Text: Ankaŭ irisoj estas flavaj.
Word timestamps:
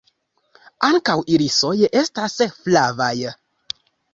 Ankaŭ 0.87 1.15
irisoj 1.35 1.75
estas 2.01 2.41
flavaj. 2.57 3.15